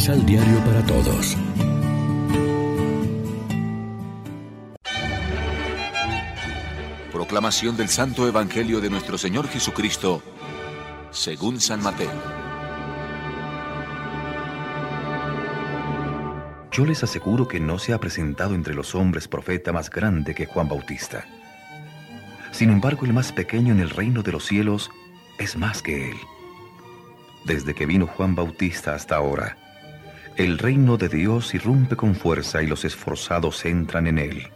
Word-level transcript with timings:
Misal 0.00 0.24
Diario 0.24 0.64
para 0.64 0.82
Todos. 0.86 1.36
Proclamación 7.12 7.76
del 7.76 7.90
Santo 7.90 8.26
Evangelio 8.26 8.80
de 8.80 8.88
nuestro 8.88 9.18
Señor 9.18 9.46
Jesucristo, 9.48 10.22
según 11.10 11.60
San 11.60 11.82
Mateo. 11.82 12.10
Yo 16.72 16.86
les 16.86 17.04
aseguro 17.04 17.46
que 17.46 17.60
no 17.60 17.78
se 17.78 17.92
ha 17.92 18.00
presentado 18.00 18.54
entre 18.54 18.72
los 18.72 18.94
hombres 18.94 19.28
profeta 19.28 19.70
más 19.70 19.90
grande 19.90 20.34
que 20.34 20.46
Juan 20.46 20.70
Bautista. 20.70 21.26
Sin 22.52 22.70
embargo, 22.70 23.04
el 23.04 23.12
más 23.12 23.32
pequeño 23.32 23.74
en 23.74 23.80
el 23.80 23.90
reino 23.90 24.22
de 24.22 24.32
los 24.32 24.46
cielos 24.46 24.90
es 25.36 25.58
más 25.58 25.82
que 25.82 26.08
él. 26.08 26.16
Desde 27.44 27.74
que 27.74 27.84
vino 27.84 28.06
Juan 28.06 28.34
Bautista 28.34 28.94
hasta 28.94 29.16
ahora, 29.16 29.58
el 30.36 30.58
reino 30.58 30.96
de 30.96 31.08
Dios 31.08 31.54
irrumpe 31.54 31.96
con 31.96 32.14
fuerza 32.14 32.62
y 32.62 32.66
los 32.66 32.84
esforzados 32.84 33.64
entran 33.64 34.06
en 34.06 34.18
él. 34.18 34.48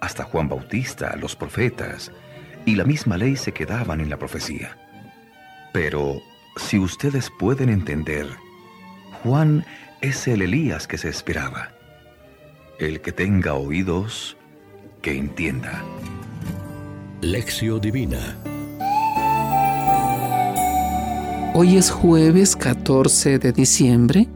Hasta 0.00 0.24
Juan 0.24 0.48
Bautista, 0.48 1.16
los 1.16 1.36
profetas 1.36 2.10
y 2.64 2.74
la 2.74 2.84
misma 2.84 3.16
ley 3.16 3.36
se 3.36 3.52
quedaban 3.52 4.00
en 4.00 4.10
la 4.10 4.18
profecía. 4.18 4.76
Pero, 5.72 6.20
si 6.56 6.78
ustedes 6.78 7.30
pueden 7.38 7.68
entender, 7.68 8.26
Juan 9.22 9.64
es 10.00 10.26
el 10.26 10.42
Elías 10.42 10.86
que 10.86 10.98
se 10.98 11.08
esperaba. 11.08 11.70
El 12.78 13.00
que 13.00 13.12
tenga 13.12 13.54
oídos, 13.54 14.36
que 15.00 15.16
entienda. 15.16 15.82
Lección 17.20 17.80
Divina 17.80 18.36
Hoy 21.54 21.76
es 21.76 21.90
jueves 21.90 22.56
14 22.56 23.38
de 23.38 23.52
diciembre. 23.52 24.26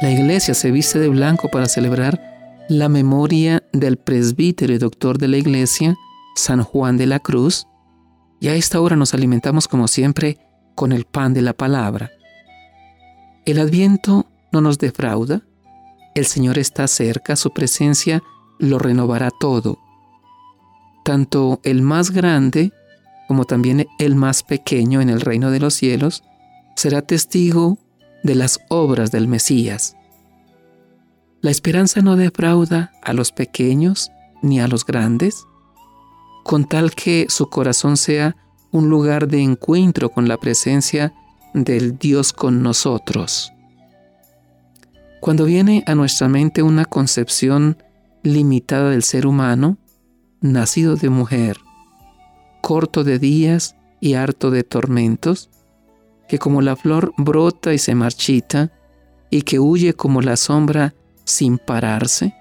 La 0.00 0.12
iglesia 0.12 0.54
se 0.54 0.70
viste 0.70 1.00
de 1.00 1.08
blanco 1.08 1.48
para 1.48 1.66
celebrar 1.66 2.20
la 2.68 2.88
memoria 2.88 3.64
del 3.72 3.96
presbítero 3.96 4.72
y 4.72 4.78
doctor 4.78 5.18
de 5.18 5.26
la 5.26 5.38
iglesia, 5.38 5.96
San 6.36 6.62
Juan 6.62 6.96
de 6.96 7.08
la 7.08 7.18
Cruz, 7.18 7.66
y 8.38 8.46
a 8.46 8.54
esta 8.54 8.80
hora 8.80 8.94
nos 8.94 9.12
alimentamos 9.12 9.66
como 9.66 9.88
siempre 9.88 10.38
con 10.76 10.92
el 10.92 11.04
pan 11.04 11.34
de 11.34 11.42
la 11.42 11.52
palabra. 11.52 12.12
El 13.44 13.58
adviento 13.58 14.26
no 14.52 14.60
nos 14.60 14.78
defrauda, 14.78 15.42
el 16.14 16.26
Señor 16.26 16.58
está 16.58 16.86
cerca, 16.86 17.34
su 17.34 17.50
presencia 17.50 18.22
lo 18.60 18.78
renovará 18.78 19.30
todo. 19.40 19.78
Tanto 21.04 21.60
el 21.64 21.82
más 21.82 22.12
grande 22.12 22.72
como 23.26 23.46
también 23.46 23.88
el 23.98 24.14
más 24.14 24.44
pequeño 24.44 25.00
en 25.00 25.10
el 25.10 25.20
reino 25.20 25.50
de 25.50 25.58
los 25.58 25.74
cielos 25.74 26.22
será 26.76 27.02
testigo 27.02 27.78
de 28.22 28.34
las 28.34 28.60
obras 28.68 29.10
del 29.10 29.28
Mesías. 29.28 29.96
La 31.40 31.50
esperanza 31.50 32.00
no 32.00 32.16
defrauda 32.16 32.92
a 33.02 33.12
los 33.12 33.32
pequeños 33.32 34.10
ni 34.42 34.60
a 34.60 34.68
los 34.68 34.84
grandes, 34.84 35.46
con 36.44 36.66
tal 36.66 36.94
que 36.94 37.26
su 37.28 37.48
corazón 37.48 37.96
sea 37.96 38.36
un 38.70 38.88
lugar 38.88 39.28
de 39.28 39.42
encuentro 39.42 40.10
con 40.10 40.28
la 40.28 40.36
presencia 40.36 41.12
del 41.54 41.98
Dios 41.98 42.32
con 42.32 42.62
nosotros. 42.62 43.52
Cuando 45.20 45.44
viene 45.44 45.84
a 45.86 45.94
nuestra 45.94 46.28
mente 46.28 46.62
una 46.62 46.84
concepción 46.84 47.82
limitada 48.22 48.90
del 48.90 49.02
ser 49.02 49.26
humano, 49.26 49.78
nacido 50.40 50.96
de 50.96 51.08
mujer, 51.08 51.58
corto 52.60 53.04
de 53.04 53.18
días 53.18 53.76
y 54.00 54.14
harto 54.14 54.50
de 54.50 54.62
tormentos, 54.62 55.50
que 56.28 56.38
como 56.38 56.62
la 56.62 56.76
flor 56.76 57.12
brota 57.16 57.72
y 57.72 57.78
se 57.78 57.94
marchita, 57.94 58.72
y 59.30 59.42
que 59.42 59.58
huye 59.58 59.94
como 59.94 60.22
la 60.22 60.36
sombra 60.36 60.94
sin 61.24 61.58
pararse, 61.58 62.34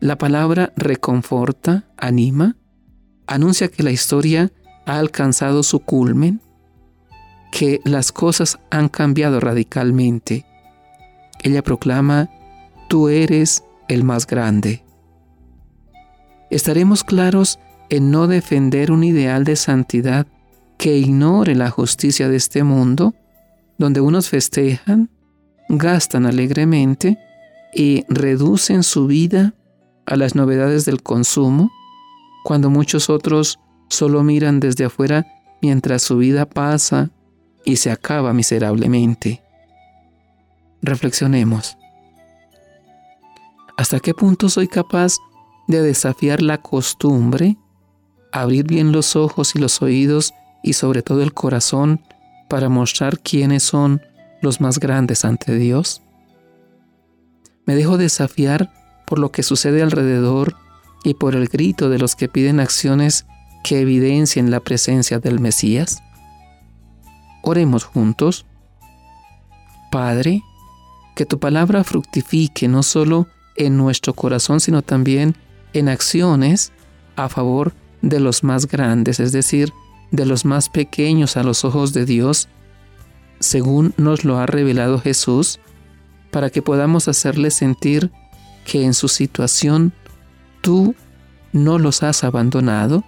la 0.00 0.18
palabra 0.18 0.72
reconforta, 0.76 1.84
anima, 1.96 2.56
anuncia 3.26 3.68
que 3.68 3.82
la 3.82 3.90
historia 3.90 4.52
ha 4.86 4.98
alcanzado 4.98 5.62
su 5.62 5.80
culmen, 5.80 6.40
que 7.50 7.80
las 7.84 8.12
cosas 8.12 8.58
han 8.70 8.88
cambiado 8.88 9.40
radicalmente. 9.40 10.44
Ella 11.42 11.62
proclama, 11.62 12.28
tú 12.88 13.08
eres 13.08 13.64
el 13.88 14.04
más 14.04 14.26
grande. 14.26 14.84
Estaremos 16.50 17.04
claros 17.04 17.58
en 17.88 18.10
no 18.10 18.26
defender 18.26 18.90
un 18.90 19.04
ideal 19.04 19.44
de 19.44 19.56
santidad 19.56 20.26
que 20.84 20.98
ignore 20.98 21.54
la 21.54 21.70
justicia 21.70 22.28
de 22.28 22.36
este 22.36 22.62
mundo, 22.62 23.14
donde 23.78 24.02
unos 24.02 24.28
festejan, 24.28 25.08
gastan 25.70 26.26
alegremente 26.26 27.18
y 27.72 28.04
reducen 28.10 28.82
su 28.82 29.06
vida 29.06 29.54
a 30.04 30.16
las 30.16 30.34
novedades 30.34 30.84
del 30.84 31.02
consumo, 31.02 31.70
cuando 32.44 32.68
muchos 32.68 33.08
otros 33.08 33.58
solo 33.88 34.22
miran 34.24 34.60
desde 34.60 34.84
afuera 34.84 35.26
mientras 35.62 36.02
su 36.02 36.18
vida 36.18 36.44
pasa 36.44 37.10
y 37.64 37.76
se 37.76 37.90
acaba 37.90 38.34
miserablemente. 38.34 39.42
Reflexionemos. 40.82 41.78
¿Hasta 43.78 44.00
qué 44.00 44.12
punto 44.12 44.50
soy 44.50 44.68
capaz 44.68 45.16
de 45.66 45.80
desafiar 45.80 46.42
la 46.42 46.58
costumbre, 46.58 47.56
abrir 48.32 48.66
bien 48.66 48.92
los 48.92 49.16
ojos 49.16 49.54
y 49.54 49.58
los 49.58 49.80
oídos 49.80 50.34
y 50.64 50.72
sobre 50.72 51.02
todo 51.02 51.22
el 51.22 51.34
corazón 51.34 52.00
para 52.48 52.68
mostrar 52.68 53.20
quiénes 53.20 53.62
son 53.62 54.02
los 54.40 54.60
más 54.60 54.80
grandes 54.80 55.24
ante 55.24 55.54
Dios? 55.54 56.02
¿Me 57.66 57.76
dejo 57.76 57.98
desafiar 57.98 58.72
por 59.06 59.18
lo 59.18 59.30
que 59.30 59.42
sucede 59.42 59.82
alrededor 59.82 60.56
y 61.04 61.14
por 61.14 61.36
el 61.36 61.48
grito 61.48 61.90
de 61.90 61.98
los 61.98 62.16
que 62.16 62.28
piden 62.28 62.60
acciones 62.60 63.26
que 63.62 63.80
evidencien 63.80 64.50
la 64.50 64.60
presencia 64.60 65.18
del 65.18 65.38
Mesías? 65.38 66.02
Oremos 67.42 67.84
juntos. 67.84 68.46
Padre, 69.90 70.42
que 71.14 71.26
tu 71.26 71.38
palabra 71.38 71.84
fructifique 71.84 72.68
no 72.68 72.82
solo 72.82 73.28
en 73.56 73.76
nuestro 73.76 74.14
corazón, 74.14 74.60
sino 74.60 74.82
también 74.82 75.36
en 75.74 75.88
acciones 75.88 76.72
a 77.16 77.28
favor 77.28 77.74
de 78.02 78.18
los 78.20 78.42
más 78.42 78.66
grandes, 78.66 79.20
es 79.20 79.32
decir, 79.32 79.72
de 80.14 80.26
los 80.26 80.44
más 80.44 80.68
pequeños 80.68 81.36
a 81.36 81.42
los 81.42 81.64
ojos 81.64 81.92
de 81.92 82.04
Dios, 82.04 82.48
según 83.40 83.94
nos 83.96 84.24
lo 84.24 84.38
ha 84.38 84.46
revelado 84.46 85.00
Jesús, 85.00 85.58
para 86.30 86.50
que 86.50 86.62
podamos 86.62 87.08
hacerle 87.08 87.50
sentir 87.50 88.10
que 88.64 88.84
en 88.84 88.94
su 88.94 89.08
situación 89.08 89.92
tú 90.60 90.94
no 91.52 91.78
los 91.78 92.02
has 92.02 92.24
abandonado, 92.24 93.04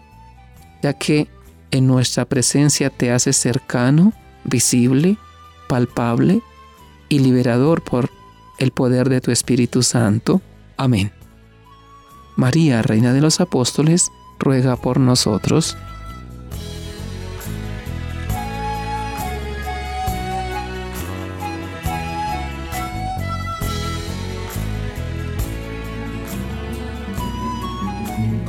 ya 0.82 0.92
que 0.92 1.28
en 1.70 1.86
nuestra 1.86 2.24
presencia 2.24 2.90
te 2.90 3.10
haces 3.10 3.36
cercano, 3.36 4.12
visible, 4.44 5.16
palpable 5.68 6.42
y 7.08 7.20
liberador 7.20 7.82
por 7.82 8.10
el 8.58 8.70
poder 8.72 9.08
de 9.08 9.20
tu 9.20 9.30
Espíritu 9.30 9.82
Santo. 9.82 10.40
Amén. 10.76 11.12
María, 12.36 12.82
Reina 12.82 13.12
de 13.12 13.20
los 13.20 13.40
Apóstoles, 13.40 14.10
ruega 14.38 14.76
por 14.76 15.00
nosotros. 15.00 15.76